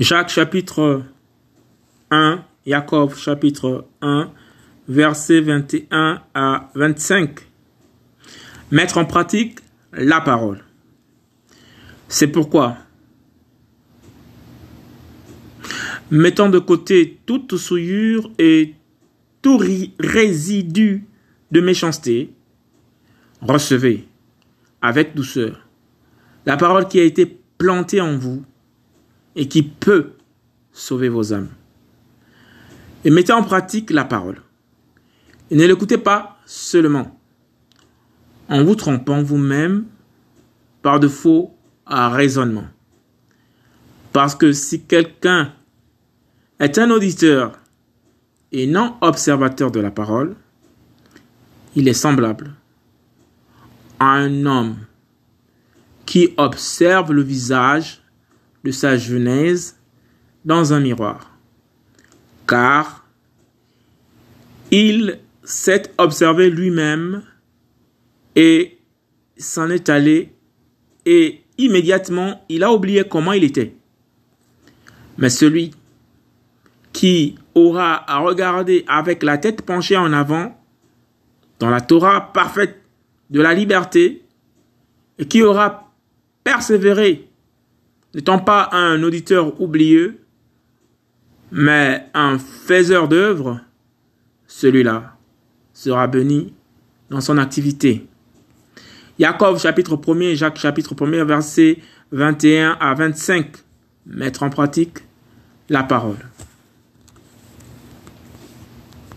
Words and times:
Jacques 0.00 0.30
chapitre 0.30 1.04
1, 2.10 2.44
Jacob 2.66 3.14
chapitre 3.14 3.86
1, 4.02 4.28
versets 4.88 5.40
21 5.40 6.20
à 6.34 6.70
25. 6.74 7.38
Mettre 8.72 8.98
en 8.98 9.04
pratique 9.04 9.60
la 9.92 10.20
parole. 10.20 10.64
C'est 12.08 12.26
pourquoi, 12.26 12.76
mettant 16.10 16.48
de 16.48 16.58
côté 16.58 17.20
toute 17.24 17.56
souillure 17.56 18.32
et 18.38 18.74
tout 19.42 19.60
résidu 20.00 21.04
de 21.52 21.60
méchanceté, 21.60 22.32
recevez 23.40 24.08
avec 24.82 25.14
douceur 25.14 25.68
la 26.46 26.56
parole 26.56 26.88
qui 26.88 26.98
a 26.98 27.04
été 27.04 27.38
plantée 27.58 28.00
en 28.00 28.18
vous 28.18 28.44
et 29.36 29.48
qui 29.48 29.62
peut 29.62 30.12
sauver 30.72 31.08
vos 31.08 31.32
âmes. 31.32 31.50
Et 33.04 33.10
mettez 33.10 33.32
en 33.32 33.42
pratique 33.42 33.90
la 33.90 34.04
parole. 34.04 34.40
Et 35.50 35.56
ne 35.56 35.66
l'écoutez 35.66 35.98
pas 35.98 36.38
seulement 36.46 37.18
en 38.48 38.64
vous 38.64 38.74
trompant 38.74 39.22
vous-même 39.22 39.86
par 40.82 41.00
de 41.00 41.08
faux 41.08 41.54
raisonnements. 41.86 42.68
Parce 44.12 44.34
que 44.34 44.52
si 44.52 44.82
quelqu'un 44.82 45.52
est 46.60 46.78
un 46.78 46.90
auditeur 46.90 47.58
et 48.52 48.66
non 48.66 48.96
observateur 49.00 49.70
de 49.70 49.80
la 49.80 49.90
parole, 49.90 50.36
il 51.74 51.88
est 51.88 51.94
semblable 51.94 52.54
à 53.98 54.12
un 54.12 54.46
homme 54.46 54.76
qui 56.06 56.34
observe 56.36 57.12
le 57.12 57.22
visage 57.22 58.03
de 58.64 58.70
sa 58.70 58.96
genèse 58.96 59.78
dans 60.44 60.72
un 60.72 60.80
miroir. 60.80 61.30
Car 62.46 63.06
il 64.70 65.18
s'est 65.44 65.92
observé 65.98 66.50
lui-même 66.50 67.22
et 68.34 68.78
s'en 69.36 69.70
est 69.70 69.88
allé 69.88 70.32
et 71.06 71.42
immédiatement 71.58 72.44
il 72.48 72.64
a 72.64 72.72
oublié 72.72 73.04
comment 73.08 73.32
il 73.32 73.44
était. 73.44 73.74
Mais 75.18 75.30
celui 75.30 75.72
qui 76.92 77.36
aura 77.54 78.10
à 78.10 78.18
regarder 78.18 78.84
avec 78.88 79.22
la 79.22 79.38
tête 79.38 79.62
penchée 79.62 79.96
en 79.96 80.12
avant 80.12 80.58
dans 81.58 81.70
la 81.70 81.80
Torah 81.80 82.32
parfaite 82.32 82.80
de 83.30 83.40
la 83.40 83.54
liberté 83.54 84.22
et 85.18 85.26
qui 85.26 85.42
aura 85.42 85.92
persévéré, 86.42 87.28
n'étant 88.14 88.38
pas 88.38 88.68
un 88.72 89.02
auditeur 89.02 89.60
oublieux, 89.60 90.20
mais 91.50 92.06
un 92.14 92.38
faiseur 92.38 93.08
d'œuvres, 93.08 93.60
celui-là 94.46 95.16
sera 95.72 96.06
béni 96.06 96.54
dans 97.10 97.20
son 97.20 97.38
activité. 97.38 98.06
Jacob 99.18 99.58
chapitre 99.58 99.96
1er, 99.96 100.34
Jacques 100.34 100.58
chapitre 100.58 100.94
1er, 100.94 101.24
verset 101.24 101.78
21 102.12 102.76
à 102.80 102.94
25. 102.94 103.50
Mettre 104.06 104.42
en 104.42 104.50
pratique 104.50 104.98
la 105.68 105.82
parole. 105.82 106.16